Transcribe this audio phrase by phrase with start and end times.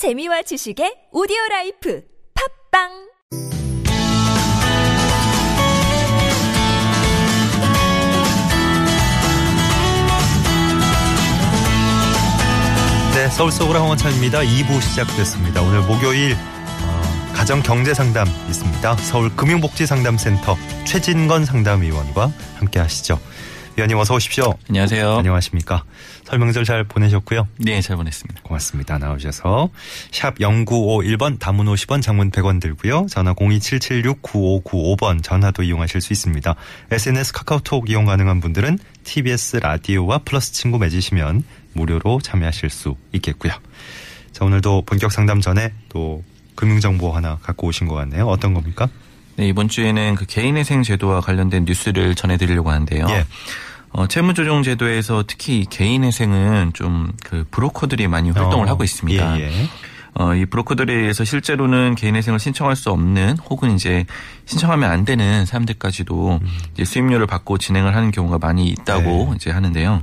[0.00, 2.02] 재미와 지식의 오디오 life
[2.72, 2.88] 팟빵
[13.12, 14.38] 네, 서울 속으로 황원찬입니다.
[14.40, 15.60] 2부 시작됐습니다.
[15.60, 18.96] 오늘 목요일 어, 가정 경제 상담 있습니다.
[18.96, 20.56] 서울 금융복지상담센터
[20.86, 23.20] 최진건 상담위원과 함께 하시죠.
[23.76, 24.54] 위원님 어서 오십시오.
[24.68, 25.18] 안녕하세요.
[25.18, 25.84] 안녕하십니까.
[26.24, 27.46] 설명절 잘 보내셨고요.
[27.58, 28.42] 네, 잘 보냈습니다.
[28.42, 28.98] 고맙습니다.
[28.98, 29.70] 나오셔서
[30.10, 33.06] 샵 0951번 담은 50원 장문 100원 들고요.
[33.08, 36.54] 전화 027769595번 전화도 이용하실 수 있습니다.
[36.90, 41.42] SNS 카카오톡 이용 가능한 분들은 TBS 라디오와 플러스 친구 맺으시면
[41.72, 43.52] 무료로 참여하실 수 있겠고요.
[44.32, 46.22] 자, 오늘도 본격 상담 전에 또
[46.56, 48.26] 금융정보 하나 갖고 오신 것 같네요.
[48.26, 48.88] 어떤 겁니까?
[49.40, 53.06] 네, 이번 주에는 그 개인회생 제도와 관련된 뉴스를 전해드리려고 하는데요.
[53.08, 53.24] 예.
[53.88, 59.40] 어, 채무조정 제도에서 특히 개인회생은 좀 그 브로커들이 많이 활동을 어, 하고 있습니다.
[59.40, 59.68] 예, 예.
[60.12, 64.04] 어, 이 브로커들에 의해서 실제로는 개인회생을 신청할 수 없는 혹은 이제
[64.50, 66.40] 신청하면 안 되는 사람들까지도
[66.74, 69.32] 이제 수임료를 받고 진행을 하는 경우가 많이 있다고 네.
[69.36, 70.02] 이제 하는데요.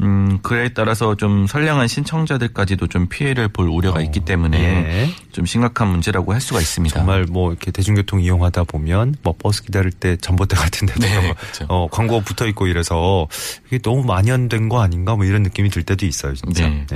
[0.00, 5.10] 음, 그에 따라서 좀 선량한 신청자들까지도 좀 피해를 볼 우려가 있기 때문에 예.
[5.32, 6.96] 좀 심각한 문제라고 할 수가 있습니다.
[6.96, 11.66] 정말 뭐 이렇게 대중교통 이용하다 보면 뭐 버스 기다릴 때 전봇대 같은 데도 네, 그렇죠.
[11.68, 13.26] 어, 광고 붙어 있고 이래서
[13.66, 16.68] 이게 너무 만연된 거 아닌가 뭐 이런 느낌이 들 때도 있어요, 진짜.
[16.68, 16.86] 네.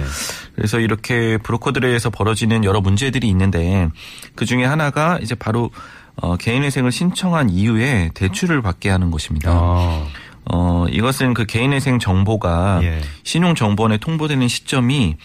[0.54, 3.88] 그래서 이렇게 브로커들에 의해서 벌어지는 여러 문제들이 있는데
[4.36, 5.70] 그 중에 하나가 이제 바로
[6.16, 9.50] 어, 개인회생을 신청한 이후에 대출을 받게 하는 것입니다.
[9.50, 10.06] 아,
[10.44, 13.00] 어, 이것은 그 개인회생 정보가 예.
[13.22, 15.16] 신용정보원에 통보되는 시점이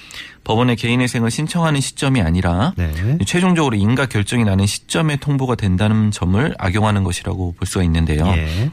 [0.44, 3.18] 법원에 개인회생을 신청하는 시점이 아니라 네.
[3.26, 8.26] 최종적으로 인가 결정이 나는 시점에 통보가 된다는 점을 악용하는 것이라고 볼 수가 있는데요.
[8.28, 8.72] 예.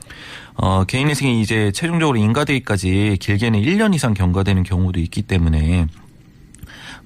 [0.57, 5.87] 어, 개인회생이 이제 최종적으로 인가되기까지 길게는 1년 이상 경과되는 경우도 있기 때문에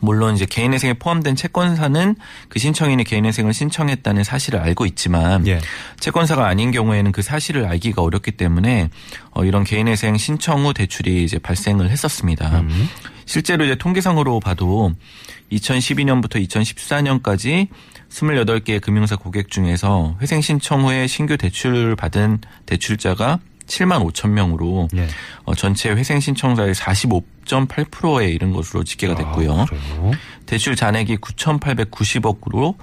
[0.00, 2.16] 물론 이제 개인회생에 포함된 채권사는
[2.48, 5.60] 그 신청인이 개인회생을 신청했다는 사실을 알고 있지만 예.
[5.98, 8.90] 채권사가 아닌 경우에는 그 사실을 알기가 어렵기 때문에
[9.30, 12.60] 어, 이런 개인회생 신청 후 대출이 이제 발생을 했었습니다.
[12.60, 12.88] 음.
[13.24, 14.92] 실제로 이제 통계상으로 봐도
[15.52, 17.68] 2012년부터 2014년까지
[18.10, 25.06] 28개의 금융사 고객 중에서 회생 신청 후에 신규 대출을 받은 대출자가 7만 5천 명으로 예.
[25.44, 29.52] 어, 전체 회생 신청자의 45.8%에 이른 것으로 집계가 됐고요.
[29.60, 29.66] 아?
[30.46, 32.74] 대출 잔액이 9,890억으로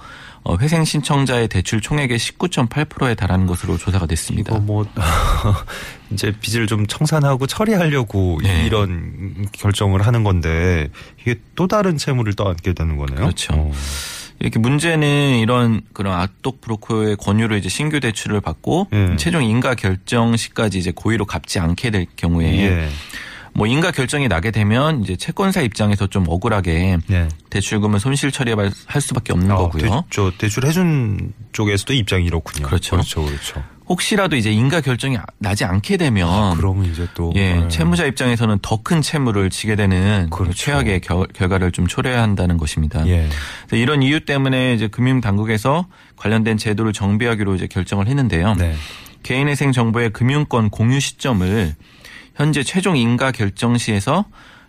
[0.44, 4.52] 어, 회생 신청자의 대출 총액의 19.8%에 달하는 것으로 조사가 됐습니다.
[4.52, 4.86] 이거 뭐
[6.12, 8.64] 이제 빚을 좀 청산하고 처리하려고 네.
[8.64, 10.88] 이런 결정을 하는 건데
[11.20, 13.18] 이게 또 다른 채무를 떠안게 되는 거네요.
[13.18, 13.54] 그렇죠.
[13.54, 13.72] 어.
[14.38, 19.16] 이렇게 문제는 이런 그런 악독 브로커의 권유로 이제 신규 대출을 받고 예.
[19.16, 22.88] 최종 인가 결정 시까지 이제 고의로 갚지 않게 될 경우에 예.
[23.54, 27.28] 뭐 인가 결정이 나게 되면 이제 채권사 입장에서 좀 억울하게 예.
[27.48, 28.70] 대출금은 손실 처리할
[29.00, 29.82] 수밖에 없는 아, 거고요.
[29.82, 32.66] 대, 저 대출 해준 쪽에서도 입장이 이렇군요.
[32.66, 32.96] 그렇죠.
[32.96, 33.24] 그렇죠.
[33.24, 33.64] 그렇죠.
[33.88, 37.68] 혹시라도 이제 인가 결정이 나지 않게 되면 그러면 이제 또 예, 네.
[37.68, 40.52] 채무자 입장에서는 더 큰 채무를 지게 되는 그렇죠.
[40.52, 43.04] 최악의 결, 결과를 좀 초래해야 한다는 것입니다.
[43.08, 43.28] 예.
[43.66, 48.54] 그래서 이런 이유 때문에 이제 금융 당국에서 관련된 제도를 정비하기로 이제 결정을 했는데요.
[48.54, 48.74] 네.
[49.24, 51.74] 개인회생 정보의 금융권 공유 시점을
[52.36, 54.26] 현재 최종 인가 결정 시에서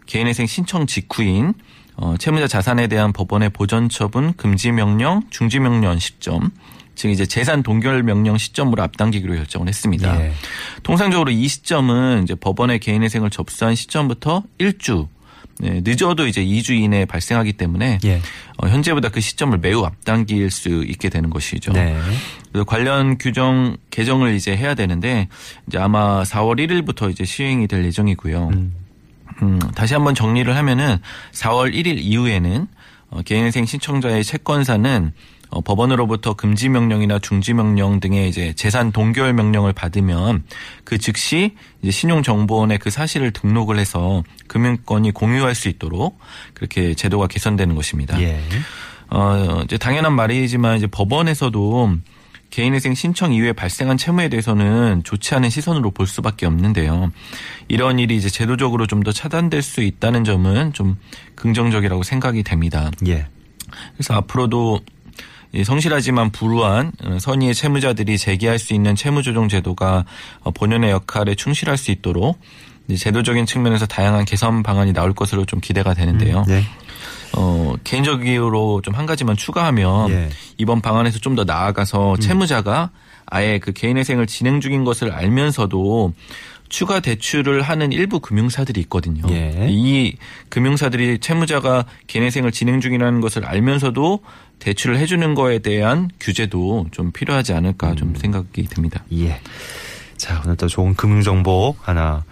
[0.07, 1.53] 개인회생 신청 직후인
[1.95, 6.49] 어, 채무자 자산에 대한 법원의 보전 처분 금지 명령, 중지 명령 시점,
[6.97, 10.19] 즉 이제 재산 동결 명령 시점으로 앞당기기로 결정을 했습니다.
[10.19, 10.33] 예.
[10.81, 15.07] 통상적으로 이 시점은 이제 법원의 개인회생을 접수한 시점부터 1주
[15.59, 18.21] 네, 늦어도 이제 2주 이내에 발생하기 때문에 예.
[18.57, 21.71] 어, 현재보다 그 시점을 매우 앞당길 수 있게 되는 것이죠.
[21.71, 21.95] 네.
[22.51, 25.27] 그래서 관련 규정 개정을 이제 해야 되는데
[25.67, 28.49] 이제 아마 4월 1일부터 이제 시행이 될 예정이고요.
[28.53, 28.73] 음.
[29.43, 30.97] 음, 다시 한번 정리를 하면은
[31.31, 32.67] 4월 1일 이후에는
[33.11, 35.13] 어, 개인회생 신청자의 채권사는
[35.49, 40.43] 어, 법원으로부터 금지 명령이나 중지 명령 등의 이제 재산 동결 명령을 받으면
[40.83, 46.19] 그 즉시 이제 신용정보원에 그 사실을 등록을 해서 금융권이 공유할 수 있도록
[46.53, 48.21] 그렇게 제도가 개선되는 것입니다.
[48.21, 48.39] 예.
[49.09, 51.97] 어, 이제 당연한 말이지만 이제 법원에서도
[52.49, 57.11] 개인회생 신청 이후에 발생한 채무에 대해서는 좋지 않은 시선으로 볼 수밖에 없는데요.
[57.67, 60.97] 이런 일이 이제 제도적으로 좀 더 차단될 수 있다는 점은 좀
[61.35, 62.91] 긍정적이라고 생각이 됩니다.
[63.07, 63.27] 예.
[63.93, 64.96] 그래서 앞으로도 이
[65.63, 70.05] 성실하지만 불우한 어, 선의의 채무자들이 제기할 수 있는 채무조정 제도가
[70.41, 72.39] 어, 본연의 역할에 충실할 수 있도록
[72.95, 76.45] 제도적인 측면에서 다양한 개선 방안이 나올 것으로 좀 기대가 되는데요.
[76.49, 76.63] 예.
[77.33, 80.29] 어, 개인적으로 좀 한 가지만 추가하면 예.
[80.57, 82.89] 이번 방안에서 좀 더 나아가서 채무자가
[83.25, 86.13] 아예 그 개인회생을 진행 중인 것을 알면서도
[86.69, 89.23] 추가 대출을 하는 일부 금융사들이 있거든요.
[89.29, 89.67] 예.
[89.69, 90.15] 이
[90.49, 94.19] 금융사들이 채무자가 개내생을 진행 중이라는 것을 알면서도
[94.59, 99.03] 대출을 해주는 거에 대한 규제도 좀 필요하지 않을까 좀 생각이 듭니다.
[99.13, 99.39] 예.
[100.17, 102.23] 자, 오늘 또 좋은 금융 정보 하나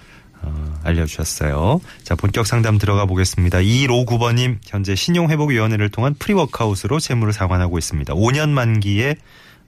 [0.42, 1.82] 어, 알려주셨어요.
[2.04, 3.60] 자, 본격 상담 들어가 보겠습니다.
[3.60, 8.14] 2159번님, 현재 신용회복위원회를 통한 프리워크아웃으로 채무를 상환하고 있습니다.
[8.14, 9.16] 5년 만기에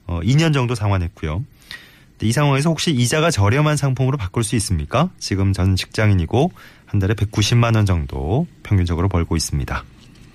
[0.06, 1.44] 어, 2년 정도 상환했고요.
[2.22, 5.10] 이 상황에서 혹시 이자가 저렴한 상품으로 바꿀 수 있습니까?
[5.18, 6.52] 지금 전 직장인이고
[6.86, 9.84] 한 달에 190만 원 정도 평균적으로 벌고 있습니다.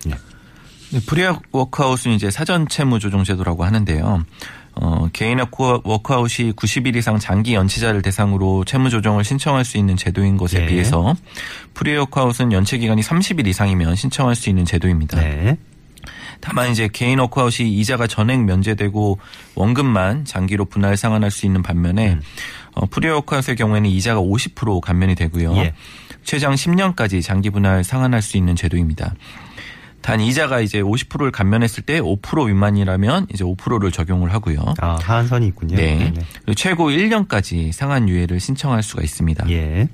[0.08, 0.10] 예.
[0.10, 4.24] 네, 프리워크아웃은 이제 사전 채무 조정 제도라고 하는데요.
[4.76, 10.62] 어, 개인 워크아웃이 90일 이상 장기 연체자를 대상으로 채무 조정을 신청할 수 있는 제도인 것에
[10.62, 10.66] 예.
[10.66, 11.14] 비해서
[11.74, 15.20] 프리워크아웃은 연체 기간이 30일 이상이면 신청할 수 있는 제도입니다.
[15.20, 15.56] 네.
[16.44, 19.18] 다만 이제 개인 워크아웃이 이자가 전액 면제되고
[19.54, 22.18] 원금만 장기로 분할 상환할 수 있는 반면에
[22.74, 25.56] 어, 프리워크아웃의 경우에는 이자가 50% 감면이 되고요.
[25.56, 25.74] 예.
[26.22, 29.14] 최장 10년까지 장기 분할 상환할 수 있는 제도입니다.
[30.02, 34.74] 단 이자가 이제 50%를 감면했을 때 5% 미만이라면 이제 5%를 적용을 하고요.
[34.80, 35.76] 아, 하한선이 있군요.
[35.76, 35.96] 네.
[35.96, 36.20] 네네.
[36.44, 39.48] 그리고 최고 1년까지 상환 유예를 신청할 수가 있습니다.
[39.48, 39.88] 예.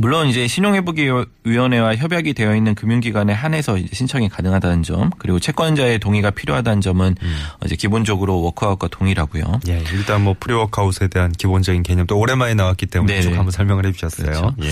[0.00, 6.80] 물론 이제 신용회복위원회와 협약이 되어 있는 금융기관에 한해서 신청이 가능하다는 점, 그리고 채권자의 동의가 필요하다는
[6.80, 7.36] 점은 음.
[7.66, 9.60] 이제 기본적으로 워크아웃과 동일하고요.
[9.68, 13.22] 예, 일단 뭐 프리워크아웃에 대한 기본적인 개념도 오랜만에 나왔기 때문에 네네.
[13.22, 14.24] 쭉 한번 설명을 해주셨어요.
[14.24, 14.54] 그렇죠.
[14.62, 14.70] 예.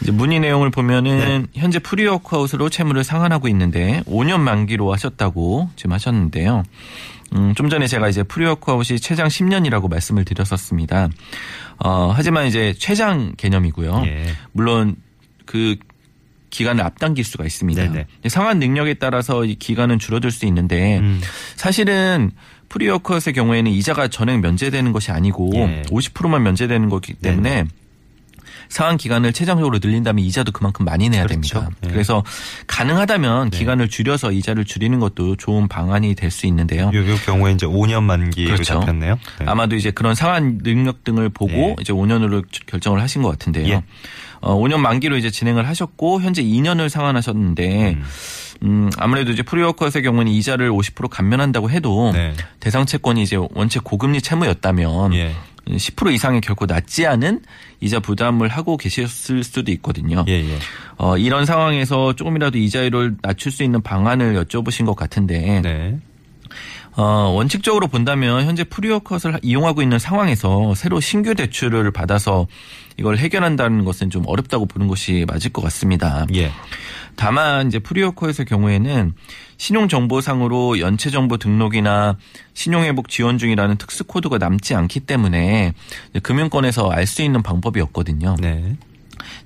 [0.00, 1.60] 이제 문의 내용을 보면은 네.
[1.60, 6.62] 현재 프리워크아웃으로 채무를 상환하고 있는데 5년 만기로 하셨다고 지금 하셨는데요.
[7.34, 11.08] 음, 좀 전에 제가 이제 프리워크아웃이 최장 10년이라고 말씀을 드렸었습니다.
[11.84, 14.02] 어, 하지만 이제 최장 개념이고요.
[14.06, 14.26] 예.
[14.52, 14.96] 물론
[15.46, 15.76] 그
[16.50, 17.82] 기간을 앞당길 수가 있습니다.
[17.82, 18.06] 네네.
[18.28, 21.20] 상환 능력에 따라서 이 기간은 줄어들 수 있는데 음.
[21.56, 22.32] 사실은
[22.68, 25.82] 프리워크아웃의 경우에는 이자가 전액 면제되는 것이 아니고 예.
[25.88, 27.64] 50%만 면제되는 거기 때문에
[28.70, 31.60] 상환 기간을 최장적으로 늘린다면 이자도 그만큼 많이 내야 그렇죠.
[31.60, 31.76] 됩니다.
[31.84, 31.88] 예.
[31.88, 32.24] 그래서
[32.66, 33.58] 가능하다면 네.
[33.58, 36.92] 기간을 줄여서 이자를 줄이는 것도 좋은 방안이 될 수 있는데요.
[36.94, 38.74] 요, 요 경우에 이제 5년 만기로 그렇죠.
[38.80, 39.18] 잡혔네요.
[39.40, 39.46] 네.
[39.46, 41.76] 아마도 이제 그런 상환 능력 등을 보고 예.
[41.80, 43.66] 이제 5년으로 결정을 하신 것 같은데요.
[43.68, 43.82] 예.
[44.40, 48.04] 어, 5년 만기로 이제 진행을 하셨고 현재 2년을 상환하셨는데 음.
[48.62, 52.32] 음, 아무래도 이제 프리워크아웃의 경우는 이자를 50% 감면한다고 해도 네.
[52.60, 55.34] 대상 채권이 이제 원체 고금리 채무였다면 예.
[55.76, 57.40] 10% 이상이 결코 낮지 않은
[57.80, 60.24] 이자 부담을 하고 계셨을 수도 있거든요.
[60.28, 60.58] 예, 예.
[60.96, 65.98] 어, 이런 상황에서 조금이라도 이자율을 낮출 수 있는 방안을 여쭤보신 것 같은데 네.
[66.96, 72.46] 어, 원칙적으로 본다면 현재 프리워크아웃을 이용하고 있는 상황에서 새로 신규 대출을 받아서
[72.98, 76.26] 이걸 해결한다는 것은 좀 어렵다고 보는 것이 맞을 것 같습니다.
[76.34, 76.50] 예.
[77.20, 79.12] 다만 이제 프리워커의 경우에는
[79.58, 82.16] 신용 정보상으로 연체 정보 등록이나
[82.54, 85.74] 신용 회복 지원 중이라는 특수 코드가 남지 않기 때문에
[86.22, 88.36] 금융권에서 알 수 있는 방법이었거든요.
[88.40, 88.74] 네.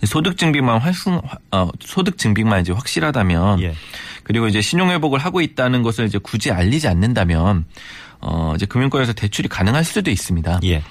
[0.05, 3.75] 소득 증빙만 활성, 어, 소득 증빙만 이제 확실하다면 예.
[4.23, 7.65] 그리고 이제 신용 회복을 하고 있다는 것을 이제 굳이 알리지 않는다면
[8.21, 10.61] 어, 이제 금융권에서 대출이 가능할 수도 있습니다.
[10.63, 10.85] 예.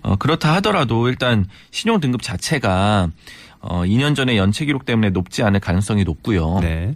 [0.00, 3.10] 어, 그렇다 하더라도 일단 신용 등급 자체가
[3.60, 6.60] 어, 2년 전에 연체 기록 때문에 높지 않을 가능성이 높고요.
[6.60, 6.94] 네.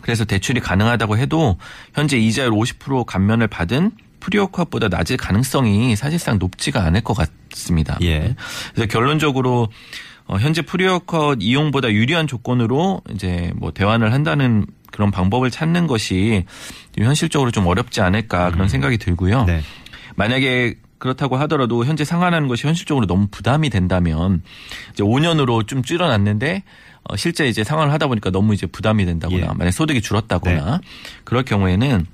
[0.00, 1.56] 그래서 대출이 가능하다고 해도
[1.94, 7.98] 현재 이자율 50% 감면을 받은 프리워크아웃보다 낮을 가능성이 사실상 높지가 않을 것 같습니다.
[8.02, 8.34] 예.
[8.74, 9.68] 그래서 결론적으로
[10.26, 16.44] 어, 현재 프리워크아웃 이용보다 유리한 조건으로 이제 뭐 대환을 한다는 그런 방법을 찾는 것이
[16.96, 19.44] 현실적으로 좀 어렵지 않을까 그런 생각이 들고요.
[19.44, 19.62] 네.
[20.14, 24.40] 만약에 그렇다고 하더라도 현재 상환하는 것이 현실적으로 너무 부담이 된다면
[24.92, 26.62] 이제 5년으로 좀 줄여놨는데
[27.02, 29.50] 어, 실제 이제 상환을 하다 보니까 너무 이제 부담이 된다거나 예.
[29.56, 30.80] 만약 소득이 줄었다거나
[31.24, 32.06] 그럴 경우에는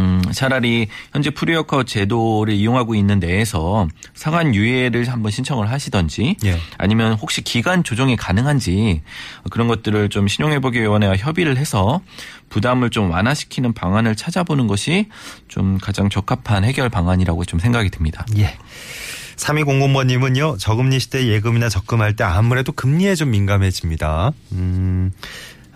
[0.00, 6.58] 음, 차라리 현재 프리워크아웃 제도를 이용하고 있는 내에서 상환 유예를 한번 신청을 하시던지 예.
[6.78, 9.02] 아니면 혹시 기간 조정이 가능한지
[9.50, 12.00] 그런 것들을 좀 신용회복위원회와 협의를 해서
[12.48, 15.08] 부담을 좀 완화시키는 방안을 찾아보는 것이
[15.48, 18.24] 좀 가장 적합한 해결 방안이라고 좀 생각이 듭니다.
[18.38, 18.56] 예.
[19.36, 24.32] 3200번님은요, 저금리 시대 예금이나 적금할 때 아무래도 금리에 좀 민감해집니다.
[24.52, 25.12] 음,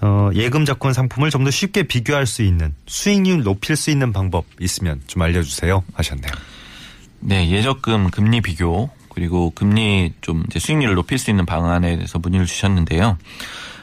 [0.01, 4.45] 어, 예금 적금 상품을 좀 더 쉽게 비교할 수 있는 수익률 높일 수 있는 방법
[4.61, 5.83] 있으면 좀 알려주세요.
[5.95, 6.33] 하셨네요.
[7.21, 12.47] 네, 예적금 금리 비교 그리고 금리 좀 이제 수익률을 높일 수 있는 방안에 대해서 문의를
[12.47, 13.19] 주셨는데요.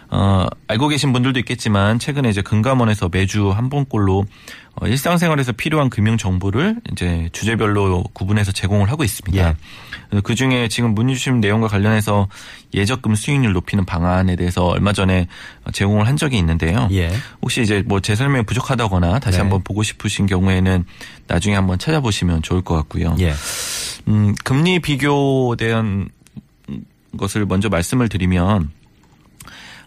[0.09, 4.25] 어, 알고 계신 분들도 있겠지만 최근에 이제 금감원에서 매주 한 번꼴로
[4.75, 9.47] 어, 일상생활에서 필요한 금융 정보를 이제 주제별로 구분해서 제공을 하고 있습니다.
[9.49, 9.55] 예.
[10.23, 12.27] 그 중에 지금 문의 주신 내용과 관련해서
[12.73, 15.27] 예적금 수익률 높이는 방안에 대해서 얼마 전에
[15.73, 16.87] 제공을 한 적이 있는데요.
[16.91, 17.11] 예.
[17.41, 19.41] 혹시 이제 뭐 제 설명이 부족하다거나 다시 네.
[19.41, 20.85] 한번 보고 싶으신 경우에는
[21.27, 23.15] 나중에 한번 찾아보시면 좋을 것 같고요.
[23.19, 23.33] 예.
[24.07, 26.09] 음, 금리 비교에 대한
[27.17, 28.69] 것을 먼저 말씀을 드리면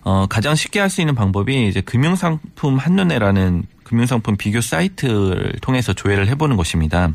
[0.09, 6.29] 어, 가장 쉽게 할 수 있는 방법이 이제 금융상품 한눈에라는 금융상품 비교 사이트를 통해서 조회를
[6.29, 7.11] 해보는 것입니다.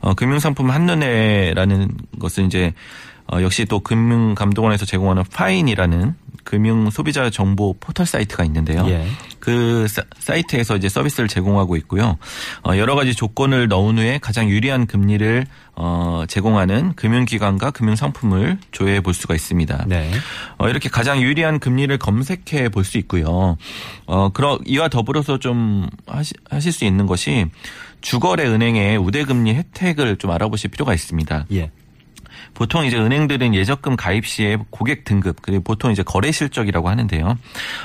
[0.00, 2.72] 어, 금융상품 한눈에라는 것은 이제
[3.30, 8.84] 어, 역시 또 금융감독원에서 제공하는 파인이라는 금융 소비자 정보 포털 사이트가 있는데요.
[8.88, 9.06] 예.
[9.38, 9.86] 그
[10.18, 12.18] 사, 이트에서 이제 서비스를 제공하고 있고요.
[12.62, 19.14] 어, 여러 가지 조건을 넣은 후에 가장 유리한 금리를 어, 제공하는 금융기관과 금융상품을 조회해 볼
[19.14, 19.84] 수가 있습니다.
[19.88, 20.10] 네.
[20.58, 23.56] 어, 이렇게 가장 유리한 금리를 검색해 볼 수 있고요.
[24.06, 27.46] 어, 그러, 이와 더불어서 좀 하시, 하실 수 있는 것이
[28.00, 31.46] 주거래 은행의 우대금리 혜택을 좀 알아보실 필요가 있습니다.
[31.52, 31.70] 예.
[32.54, 37.38] 보통 이제 은행들은 예적금 가입 시에 고객 등급 그리고 보통 이제 거래 실적이라고 하는데요.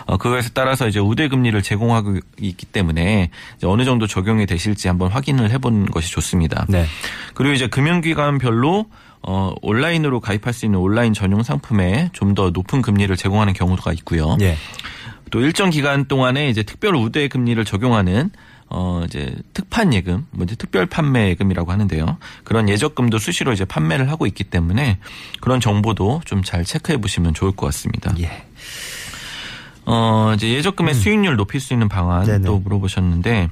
[0.05, 3.29] 어 그거에 따라서 이제 우대 금리를 제공하고 있기 때문에
[3.63, 6.65] 어느 정도 적용이 되실지 한번 확인을 해보는 것이 좋습니다.
[6.69, 6.85] 네.
[7.33, 8.85] 그리고 이제 금융기관별로
[9.23, 14.37] 어 온라인으로 가입할 수 있는 온라인 전용 상품에 좀 더 높은 금리를 제공하는 경우가 있고요.
[14.41, 14.55] 예.
[15.31, 18.29] 또 일정 기간 동안에 이제 특별 우대 금리를 적용하는
[18.69, 22.17] 어 이제 특판 예금, 뭐 이제 특별 판매 예금이라고 하는데요.
[22.43, 24.99] 그런 예적금도 수시로 이제 판매를 하고 있기 때문에
[25.41, 28.13] 그런 정보도 좀 잘 체크해 보시면 좋을 것 같습니다.
[28.19, 28.45] 예.
[29.85, 32.25] 어 이제 예적금의 수익률 높일 수 있는 방안.
[32.45, 33.49] 또 물어보셨는데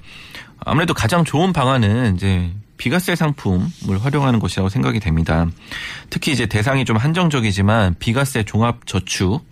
[0.60, 3.70] 아무래도 가장 좋은 방안은 이제 비과세 상품을
[4.02, 5.48] 활용하는 것이라고 생각이 됩니다.
[6.10, 9.48] 특히 이제 대상이 좀 한정적이지만 비과세 종합 저축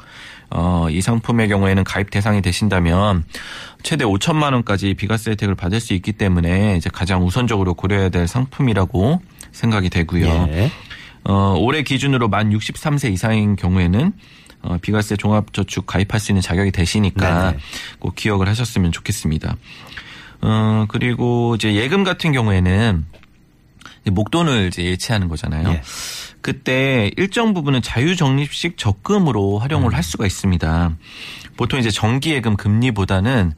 [0.55, 3.23] 어, 이 상품의 경우에는 가입 대상이 되신다면
[3.81, 9.19] 최대 5천만 원까지 비과세 혜택을 받을 수 있기 때문에 이제 가장 우선적으로 고려해야 될 상품이라고
[9.51, 10.47] 생각이 되고요.
[10.49, 10.71] 예.
[11.23, 14.13] 어, 올해 기준으로 만 63세 이상인 경우에는
[14.61, 17.57] 어, 비과세 종합저축 가입할 수 있는 자격이 되시니까 네네.
[17.99, 19.55] 꼭 기억을 하셨으면 좋겠습니다.
[20.41, 23.05] 어, 그리고 이제 예금 같은 경우에는
[24.05, 25.69] 목돈을 이제 예치하는 거잖아요.
[25.69, 25.81] 예.
[26.41, 29.95] 그때 일정 부분은 자유적립식 적금으로 활용을 음.
[29.95, 30.97] 할 수가 있습니다.
[31.55, 33.53] 보통 이제 정기예금 금리보다는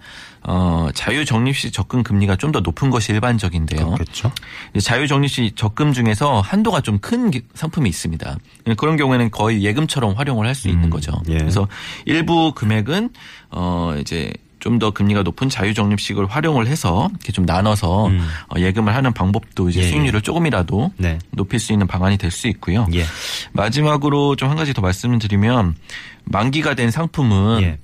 [0.48, 3.90] 어, 자유적립식 적금 금리가 좀 더 높은 것이 일반적인데요.
[3.92, 4.32] 그렇겠죠.
[4.80, 8.38] 자유적립식 적금 중에서 한도가 좀 큰 상품이 있습니다.
[8.78, 11.12] 그런 경우에는 거의 예금처럼 활용을 할 수 있는 음, 거죠.
[11.30, 11.38] 예.
[11.38, 11.68] 그래서
[12.06, 13.10] 일부 금액은
[13.50, 14.32] 어 이제
[14.66, 18.20] 좀 더 금리가 높은 자유적립식을 활용을 해서 이렇게 좀 나눠서 음.
[18.50, 19.90] 어, 예금을 하는 방법도 이제 예, 예.
[19.90, 21.20] 수익률을 조금이라도 네.
[21.32, 22.88] 높일 수 있는 방안이 될 수 있고요.
[22.94, 23.06] 예.
[23.54, 25.76] 마지막으로 좀 한 가지 더 말씀을 드리면
[26.26, 27.78] 만기가 된 상품은 예.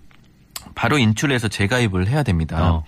[0.74, 2.72] 바로 인출해서 재가입을 해야 됩니다.
[2.74, 2.84] 어.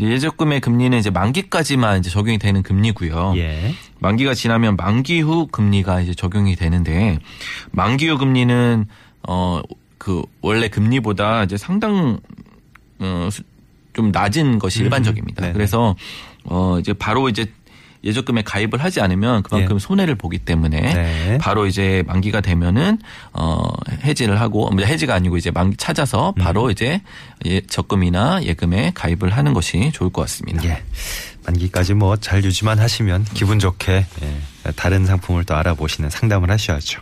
[0.00, 3.34] 예적금의 금리는 이제 만기까지만 이제 적용이 되는 금리고요.
[3.36, 3.74] 예.
[3.98, 7.18] 만기가 지나면 만기 후 금리가 이제 적용이 되는데
[7.72, 8.86] 만기 후 금리는
[9.28, 9.60] 어
[9.98, 12.18] 그 원래 금리보다 이제 상당 어
[13.92, 15.42] 좀 낮은 것이 음, 일반적입니다.
[15.42, 15.52] 네네.
[15.52, 15.94] 그래서
[16.44, 17.46] 어 이제 바로 이제
[18.04, 19.78] 예적금에 가입을 하지 않으면 그만큼 예.
[19.78, 21.38] 손해를 보기 때문에 네.
[21.38, 22.98] 바로 이제 만기가 되면은
[23.32, 23.62] 어
[24.02, 26.70] 해지를 하고 뭐 해지가 아니고 이제 만기 찾아서 바로 음.
[26.72, 27.00] 이제
[27.44, 30.64] 예 적금이나 예금에 가입을 하는 것이 좋을 것 같습니다.
[30.64, 30.82] 예.
[31.46, 33.92] 만기까지 뭐 잘 유지만 하시면 기분 좋게
[34.22, 34.36] 예,
[34.76, 37.00] 다른 상품을 또 알아보시는 상담을 하셔야죠.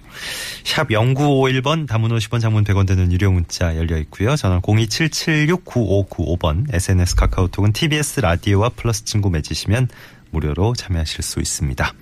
[0.65, 4.37] 샵 0951번 담은 50원 장문 100원 되는 유료 문자 열려 있고요.
[4.37, 9.89] 전화 027769595번 SNS 카카오톡은 TBS 라디오와 플러스 친구 맺으시면
[10.31, 11.95] 무료로 참여하실 수 있습니다.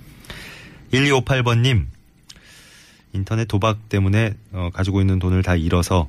[0.93, 1.85] 1258번님
[3.13, 6.07] 인터넷 도박 때문에 어, 가지고 있는 돈을 다 잃어서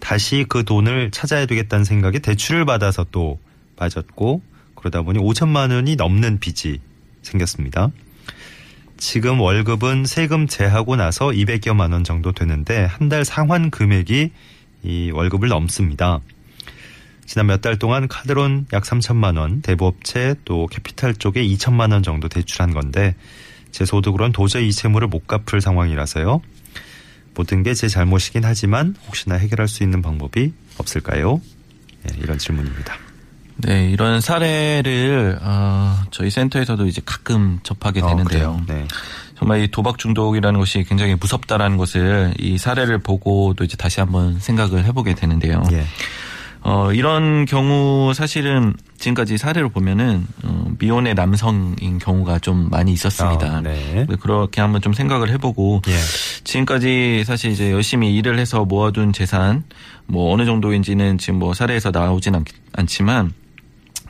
[0.00, 3.38] 다시 그 돈을 찾아야 되겠다는 생각에 대출을 받아서 또
[3.76, 4.42] 빠졌고
[4.74, 6.80] 그러다 보니 5천만 원이 넘는 빚이
[7.22, 7.90] 생겼습니다.
[8.98, 14.30] 지금 월급은 세금 제하고 나서 200여만 원 정도 되는데 한 달 상환 금액이
[14.82, 16.20] 이 월급을 넘습니다.
[17.26, 22.28] 지난 몇 달 동안 카드론 약 3천만 원, 대부업체 또 캐피탈 쪽에 2천만 원 정도
[22.28, 23.14] 대출한 건데
[23.70, 26.40] 제 소득으론 도저히 이 채무를 못 갚을 상황이라서요.
[27.34, 31.40] 모든 게 제 잘못이긴 하지만 혹시나 해결할 수 있는 방법이 없을까요?
[32.10, 32.96] 예, 이런 질문입니다.
[33.58, 38.60] 네, 이런 사례를 어, 저희 센터에서도 이제 가끔 접하게 어, 되는데요.
[38.66, 38.80] 그래요?
[38.80, 38.88] 네.
[39.36, 44.84] 정말 이 도박 중독이라는 것이 굉장히 무섭다라는 것을 이 사례를 보고도 이제 다시 한번 생각을
[44.84, 45.62] 해보게 되는데요.
[45.72, 45.84] 예.
[46.60, 53.46] 어, 이런 경우 사실은 지금까지 사례를 보면은 어, 미혼의 남성인 경우가 좀 많이 있었습니다.
[53.46, 54.06] 아, 네.
[54.20, 55.96] 그렇게 한번 좀 생각을 해보고 예.
[56.42, 59.62] 지금까지 사실 이제 열심히 일을 해서 모아둔 재산
[60.06, 63.32] 뭐 어느 정도인지는 지금 뭐 사례에서 나오진 않, 않지만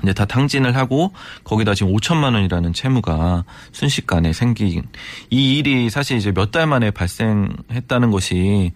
[0.03, 1.13] 이제 다 탕진을 하고
[1.45, 4.83] 거기다 지금 5천만 원이라는 채무가 순식간에 생긴
[5.31, 8.73] 이 일이 사실 이제 몇 달 만에 발생했다는 것이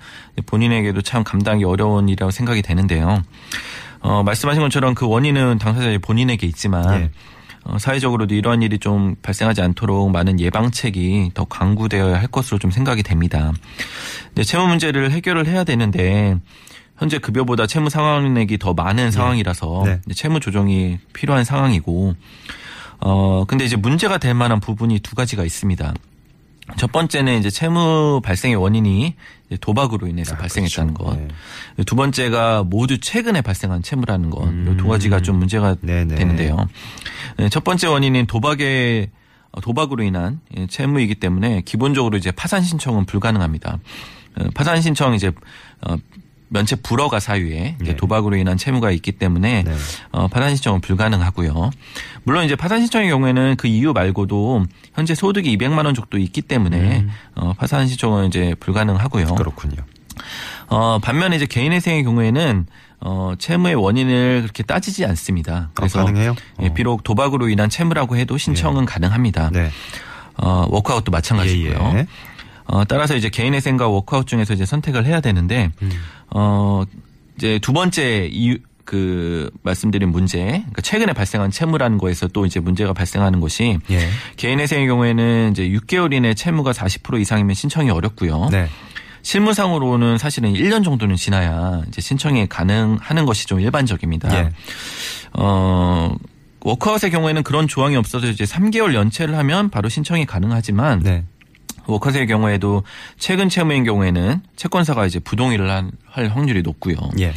[0.47, 3.23] 본인에게도 참 감당이 어려운 일이라고 생각이 되는데요.
[4.00, 7.11] 어, 말씀하신 것처럼 그 원인은 당사자 본인에게 있지만 예.
[7.64, 13.02] 어, 사회적으로도 이러한 일이 좀 발생하지 않도록 많은 예방책이 더 강구되어야 할 것으로 좀 생각이
[13.05, 13.52] 됩니다.
[14.29, 16.37] 근데 채무 문제를 해결을 해야 되는데
[17.02, 20.00] 현재 급여보다 채무 상환액이 더 많은 상황이라서 네.
[20.14, 22.14] 채무 조정이 필요한 상황이고
[23.00, 25.94] 어 근데 이제 문제가 될 만한 부분이 두 가지가 있습니다.
[26.76, 29.16] 첫 번째는 이제 채무 발생의 원인이
[29.61, 31.18] 도박으로 인해서 아, 발생했다는 그렇죠.
[31.76, 31.85] 것.
[31.87, 34.49] 두 번째가 모두 최근에 발생한 채무라는 것.
[34.49, 35.76] 이두 가지가 좀 문제가 음.
[35.82, 36.14] 네네.
[36.14, 36.68] 되는데요.
[37.37, 39.11] 네, 첫 번째 원인인 도박의
[39.50, 43.80] 어, 도박으로 인한 예, 채무이기 때문에 기본적으로 이제 파산 신청은 불가능합니다.
[44.38, 45.32] 어, 파산 신청 이제
[45.82, 45.97] 어,
[46.52, 47.97] 면책 불허가 사유에 네.
[47.97, 49.75] 도박으로 인한 채무가 있기 때문에 네.
[50.11, 51.71] 어, 파산 신청은 불가능하고요.
[52.25, 57.06] 물론 이제 파산 신청의 경우에는 그 이유 말고도 현재 소득이 200만 원 정도 있기 때문에
[57.35, 59.26] 어, 파산 신청은 이제 불가능하고요.
[59.26, 59.35] 음.
[59.35, 59.76] 그렇군요.
[60.68, 62.66] 어, 반면에 이제 개인회생의 경우에는
[63.00, 65.71] 어, 채무의 원인을 그렇게 따지지 않습니다.
[65.75, 66.37] 그래서 아, 가능해요?
[66.62, 66.75] 예, 어.
[66.75, 69.50] 비록 도박으로 인한 채무라고 해도 신청은 가능합니다.
[69.52, 69.71] 네.
[70.37, 71.92] 어, 워크아웃도 마찬가지고요.
[71.94, 72.06] 예, 예.
[72.64, 75.90] 어, 따라서 이제 개인회생과 워크아웃 중에서 이제 선택을 해야 되는데 음.
[76.31, 76.85] 어,
[77.37, 82.92] 이제 두 번째 이유 그 말씀드린 문제, 그러니까 최근에 발생한 채무라는 거에서 또 이제 문제가
[82.92, 84.09] 발생하는 것이 예.
[84.37, 88.49] 개인회생의 경우에는 이제 6개월 이내 채무가 40% 이상이면 신청이 어렵고요.
[88.50, 88.69] 네.
[89.23, 94.37] 실무상으로는 사실은 1년 정도는 지나야 이제 신청이 가능하는 것이 좀 일반적입니다.
[94.37, 94.50] 예.
[95.35, 96.14] 어,
[96.61, 101.25] 워크아웃의 경우에는 그런 조항이 없어서 이제 3개월 연체를 하면 바로 신청이 가능하지만 네.
[101.87, 102.83] 워크아웃의 경우에도
[103.19, 106.97] 최근 채무인 경우에는 채권사가 이제 부동의를 한- 할 확률이 높고요.
[107.21, 107.33] 예.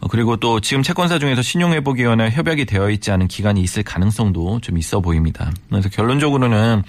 [0.00, 4.78] 어, 그리고 또 지금 채권사 중에서 신용회복위원회 협약이 되어 있지 않은 기간이 있을 가능성도 좀
[4.78, 5.50] 있어 보입니다.
[5.70, 6.82] 그래서 결론적으로는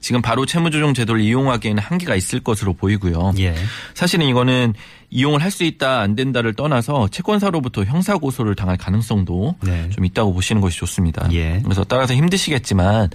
[0.00, 3.32] 지금 바로 채무조정 제도를 이용하기에는 한계가 있을 것으로 보이고요.
[3.38, 3.54] 예.
[3.94, 4.74] 사실은 이거는
[5.10, 9.88] 이용을 할 수 있다 안 된다를 떠나서 채권사로부터 형사 고소를 당할 가능성도 네.
[9.90, 11.28] 좀 있다고 보시는 것이 좋습니다.
[11.32, 11.60] 예.
[11.64, 13.08] 그래서 따라서 힘드시겠지만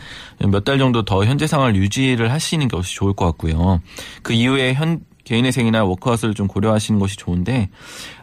[0.49, 3.81] 몇 달 정도 더 현재 상황을 유지를 하시는 것이 좋을 것 같고요.
[4.23, 7.69] 그 이후에 현 개인회생이나 워크아웃을 좀 고려하시는 것이 좋은데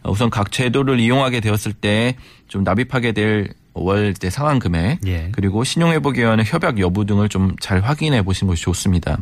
[0.05, 2.17] 우선 각 제도를 이용하게 되었을 때
[2.51, 5.29] 좀 납입하게 될 월 상환 금액 예.
[5.33, 9.19] 그리고 신용회복위원회 협약 여부 등을 좀 잘 확인해 보시는 것이 좋습니다.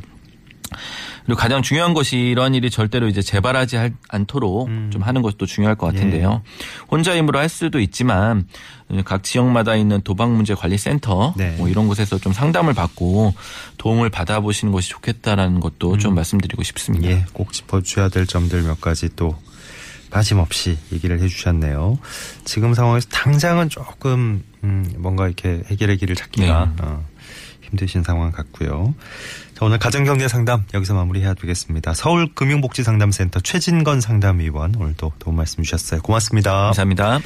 [1.24, 4.90] 그리고 가장 중요한 것이 이러한 일이 절대로 이제 재발하지 할- 않도록 음.
[4.90, 5.92] 좀 하는 것도 중요할 것 예.
[5.92, 6.42] 같은데요.
[6.90, 8.46] 혼자 힘으로 할 수도 있지만
[9.04, 11.54] 각 지역마다 있는 도박 문제 관리 센터 네.
[11.58, 13.34] 뭐 이런 곳에서 좀 상담을 받고
[13.76, 17.08] 도움을 받아보시는 것이 좋겠다라는 것도 좀 말씀드리고 싶습니다.
[17.08, 17.24] 예.
[17.34, 19.36] 꼭 짚어줘야 될 점들 몇 가지 또
[20.10, 21.98] 빠짐없이 얘기를 해주셨네요.
[22.44, 26.82] 지금 상황에서 당장은 조금 음, 뭔가 이렇게 해결의 길을 찾기가 네.
[26.82, 27.04] 어,
[27.62, 28.94] 힘드신 상황 같고요.
[29.54, 31.94] 자, 오늘 가정경제 상담 여기서 마무리해야 되겠습니다.
[31.94, 36.00] 서울금융복지상담센터 최진건 상담위원 오늘도 도움 말씀 주셨어요.
[36.00, 36.52] 고맙습니다.
[36.52, 37.20] 감사합니다.